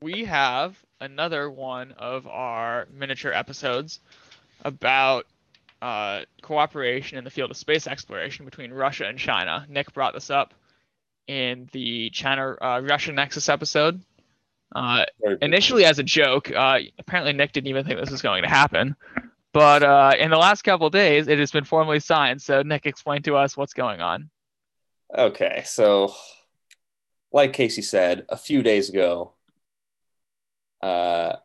[0.00, 4.00] we have another one of our miniature episodes
[4.64, 5.26] about
[5.82, 9.66] uh, cooperation in the field of space exploration between Russia and China.
[9.68, 10.54] Nick brought this up
[11.26, 14.00] in the China uh, Russia Nexus episode.
[14.74, 15.04] Uh,
[15.42, 18.96] initially as a joke, uh, apparently Nick didn't even think this was going to happen.
[19.52, 22.42] But uh, in the last couple days, it has been formally signed.
[22.42, 24.28] So Nick, explain to us what's going on.
[25.16, 26.14] Okay, so
[27.32, 29.32] like Casey said, a few days ago,
[30.86, 31.36] uh,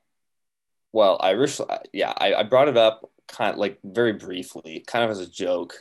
[0.94, 5.04] well, I originally, yeah, I, I brought it up kind of like very briefly, kind
[5.04, 5.73] of as a joke.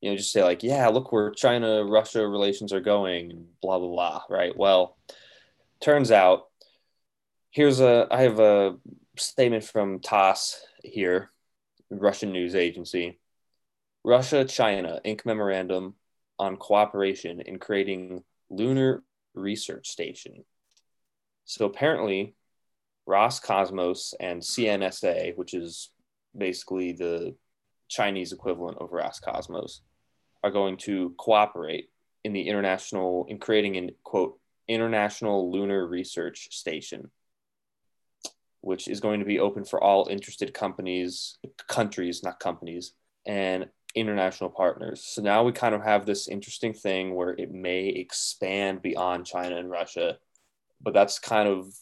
[0.00, 3.88] You know, just say like, yeah, look where China Russia relations are going, blah blah
[3.88, 4.22] blah.
[4.28, 4.56] Right.
[4.56, 4.96] Well,
[5.80, 6.48] turns out
[7.50, 8.76] here's a I have a
[9.16, 11.30] statement from TASS here,
[11.90, 13.18] Russian news agency.
[14.04, 15.94] Russia China ink memorandum
[16.38, 19.02] on cooperation in creating lunar
[19.34, 20.44] research station.
[21.44, 22.34] So apparently,
[23.08, 25.90] Roscosmos and CNSA, which is
[26.36, 27.34] basically the
[27.88, 29.80] Chinese equivalent of Roscosmos,
[30.42, 31.90] are going to cooperate
[32.24, 37.10] in the international in creating an quote international lunar research station
[38.60, 42.92] which is going to be open for all interested companies countries not companies
[43.26, 45.04] and international partners.
[45.04, 49.56] So now we kind of have this interesting thing where it may expand beyond china
[49.56, 50.18] and russia
[50.80, 51.72] but that's kind of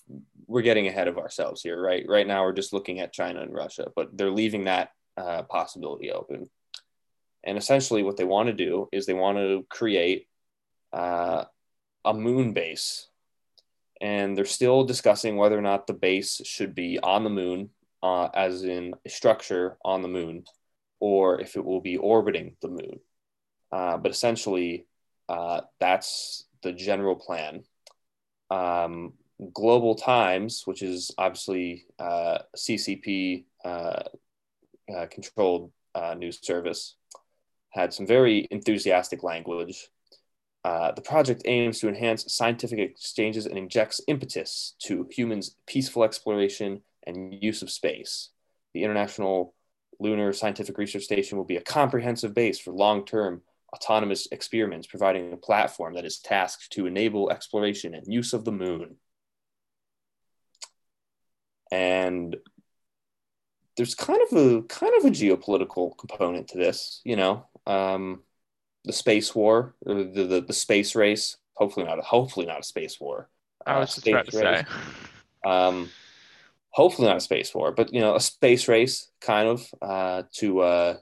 [0.51, 2.05] we're getting ahead of ourselves here, right?
[2.09, 6.11] Right now, we're just looking at China and Russia, but they're leaving that uh, possibility
[6.11, 6.51] open.
[7.45, 10.27] And essentially, what they want to do is they want to create
[10.93, 11.45] uh,
[12.05, 13.07] a moon base.
[14.01, 17.71] And they're still discussing whether or not the base should be on the moon,
[18.03, 20.45] uh, as in a structure on the moon,
[20.99, 22.99] or if it will be orbiting the moon.
[23.71, 24.87] Uh, but essentially,
[25.29, 27.63] uh, that's the general plan
[28.51, 29.13] um,
[29.53, 34.03] Global Times, which is obviously uh, CCP uh,
[34.95, 36.97] uh, controlled uh, news service,
[37.71, 39.89] had some very enthusiastic language.
[40.65, 46.83] Uh, the project aims to enhance scientific exchanges and injects impetus to humans' peaceful exploration
[47.07, 48.31] and use of space.
[48.75, 49.55] The International
[50.01, 53.43] Lunar Scientific Research Station will be a comprehensive base for long term
[53.75, 58.53] autonomous experiments, providing a platform that is tasked to enable exploration and use of the
[58.53, 58.97] moon.
[61.71, 62.37] And
[63.77, 68.23] there's kind of a kind of a geopolitical component to this, you know, um,
[68.85, 71.37] the space war, the, the, the space race.
[71.55, 71.99] Hopefully not.
[71.99, 73.29] A, hopefully not a space war.
[73.67, 74.65] I was uh, just about to say.
[75.43, 75.89] Um,
[76.69, 80.61] hopefully not a space war, but you know, a space race kind of uh, to
[80.61, 80.97] uh,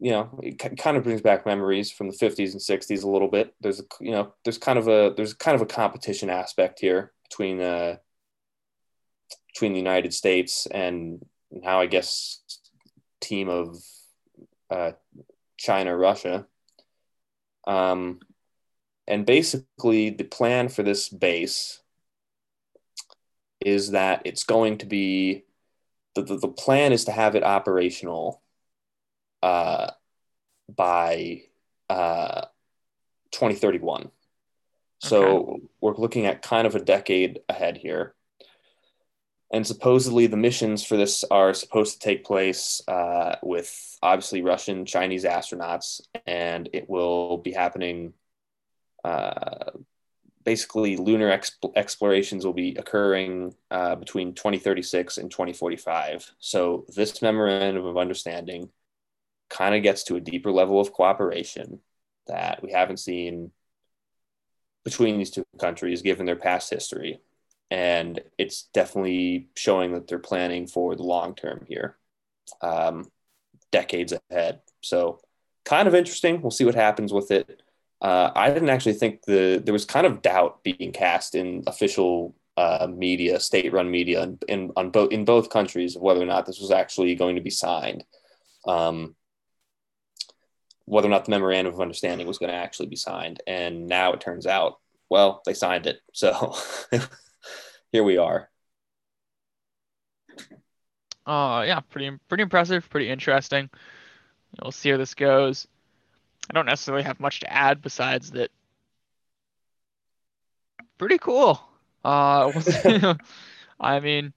[0.00, 3.28] you know, it kind of brings back memories from the 50s and 60s a little
[3.28, 3.54] bit.
[3.60, 7.12] There's a, you know, there's kind of a, there's kind of a competition aspect here
[7.28, 7.96] between, uh,
[9.60, 12.40] between the United States and now I guess
[13.20, 13.76] team of,
[14.70, 14.92] uh,
[15.58, 16.46] China, Russia.
[17.66, 18.20] Um,
[19.06, 21.82] and basically the plan for this base
[23.60, 25.44] is that it's going to be,
[26.14, 28.40] the, the, the plan is to have it operational
[29.42, 29.90] uh,
[30.74, 31.42] by
[31.90, 32.46] uh,
[33.32, 34.10] 2031.
[35.00, 35.62] So okay.
[35.82, 38.14] we're looking at kind of a decade ahead here.
[39.52, 44.86] And supposedly the missions for this are supposed to take place uh, with obviously Russian,
[44.86, 48.12] Chinese astronauts, and it will be happening.
[49.02, 49.72] Uh,
[50.44, 56.32] basically, lunar exp- explorations will be occurring uh, between 2036 and 2045.
[56.38, 58.70] So this memorandum of understanding
[59.48, 61.80] kind of gets to a deeper level of cooperation
[62.28, 63.50] that we haven't seen
[64.84, 67.20] between these two countries given their past history.
[67.70, 71.96] And it's definitely showing that they're planning for the long term here,
[72.62, 73.10] um,
[73.70, 74.60] decades ahead.
[74.80, 75.20] So,
[75.64, 76.42] kind of interesting.
[76.42, 77.62] We'll see what happens with it.
[78.00, 82.34] Uh, I didn't actually think the there was kind of doubt being cast in official
[82.56, 86.46] uh, media, state-run media, in, in on both in both countries of whether or not
[86.46, 88.04] this was actually going to be signed.
[88.66, 89.14] Um,
[90.90, 93.40] whether or not the memorandum of understanding was going to actually be signed.
[93.46, 96.00] And now it turns out, well, they signed it.
[96.12, 96.56] So
[97.92, 98.48] here we are.
[101.26, 103.70] Uh, yeah, pretty pretty impressive, pretty interesting.
[104.60, 105.68] We'll see how this goes.
[106.48, 108.50] I don't necessarily have much to add besides that.
[110.98, 111.60] Pretty cool.
[112.04, 112.52] Uh,
[113.80, 114.32] I mean,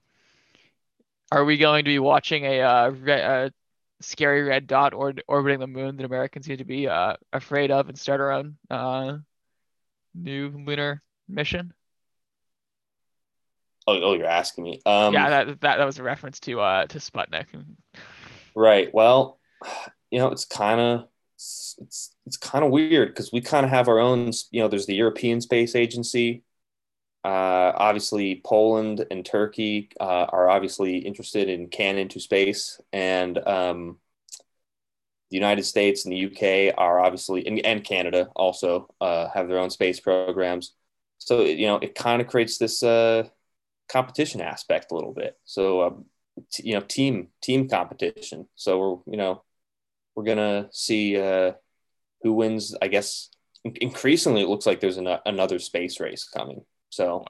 [1.32, 3.52] are we going to be watching a, uh, a
[4.00, 7.88] scary red dot or, orbiting the moon that Americans seem to be uh, afraid of
[7.88, 9.18] and start our own uh,
[10.14, 11.72] new lunar mission?
[13.86, 14.80] Oh, oh, you're asking me.
[14.86, 17.46] Um, yeah, that, that that was a reference to uh to Sputnik.
[18.54, 18.92] Right.
[18.94, 19.38] Well,
[20.10, 23.70] you know, it's kind of it's it's, it's kind of weird because we kind of
[23.70, 24.32] have our own.
[24.50, 26.44] You know, there's the European Space Agency.
[27.24, 33.98] Uh, obviously, Poland and Turkey uh, are obviously interested in can into space, and um,
[35.30, 39.58] the United States and the UK are obviously, and, and Canada also uh, have their
[39.58, 40.74] own space programs.
[41.18, 43.24] So you know, it kind of creates this uh,
[43.88, 45.36] competition aspect a little bit.
[45.44, 46.04] So um,
[46.52, 48.48] t- you know, team team competition.
[48.54, 49.42] So we're you know,
[50.14, 51.52] we're gonna see uh,
[52.22, 52.74] who wins.
[52.80, 53.30] I guess
[53.64, 56.64] increasingly, it looks like there's an, another space race coming.
[56.90, 57.24] So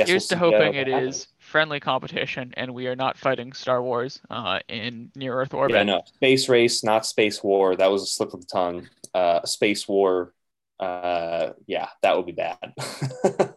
[0.00, 3.82] guess here's we'll to hoping it is friendly competition and we are not fighting Star
[3.82, 5.76] Wars uh, in near Earth orbit.
[5.76, 7.76] Yeah, no, space race, not space war.
[7.76, 8.88] That was a slip of the tongue.
[9.14, 10.32] Uh, space war.
[10.78, 12.56] Uh, yeah, that would be bad.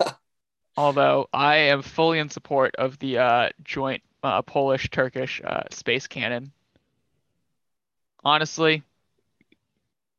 [0.76, 6.52] Although I am fully in support of the uh, joint uh, Polish-Turkish uh, space cannon.
[8.24, 8.82] Honestly,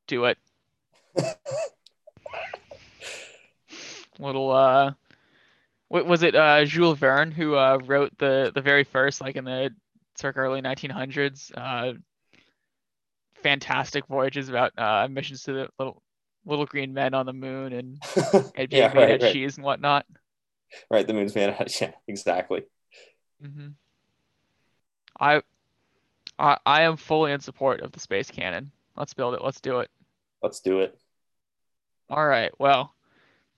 [0.07, 0.39] do it.
[4.19, 4.93] Little uh,
[5.89, 6.35] what was it?
[6.35, 9.71] Uh, Jules Verne who uh, wrote the the very first, like in the
[10.17, 11.95] circa early 1900s, uh,
[13.43, 16.03] fantastic voyages about uh, missions to the little
[16.47, 18.03] little green men on the moon and,
[18.57, 19.33] and yeah, right, right.
[19.33, 20.05] cheese and whatnot.
[20.91, 22.63] Right, the moon's made out of yeah, exactly.
[23.43, 23.69] Mm-hmm.
[25.19, 25.43] I,
[26.39, 28.71] I I am fully in support of the space cannon.
[28.97, 29.43] Let's build it.
[29.43, 29.91] Let's do it.
[30.43, 30.99] Let's do it.
[32.11, 32.53] All right.
[32.59, 32.95] Well,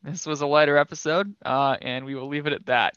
[0.03, 2.95] this was a lighter episode, uh, and we will leave it at that.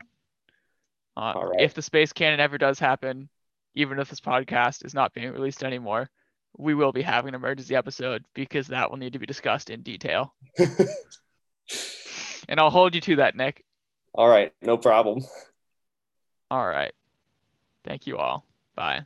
[1.17, 1.61] Uh, right.
[1.61, 3.29] If the space cannon ever does happen,
[3.75, 6.09] even if this podcast is not being released anymore,
[6.57, 9.81] we will be having an emergency episode because that will need to be discussed in
[9.81, 10.33] detail.
[12.47, 13.63] and I'll hold you to that, Nick.
[14.13, 15.21] All right, no problem.
[16.51, 16.93] All right.
[17.85, 18.45] Thank you all.
[18.75, 19.05] Bye.